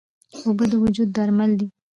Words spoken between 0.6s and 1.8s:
د وجود درمل دي.